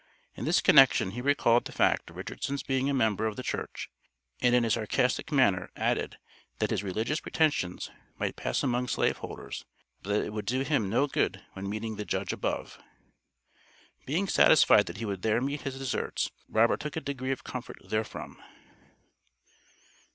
[0.33, 3.87] In this connection, he recalled the fact of Richardson's being a member of the church,
[4.41, 6.17] and in a sarcastic manner added
[6.57, 9.63] that his "religious pretensions might pass among slave holders,
[10.01, 12.79] but that it would do him no good when meeting the Judge above."
[14.07, 17.77] Being satisfied that he would there meet his deserts Robert took a degree of comfort
[17.87, 18.41] therefrom.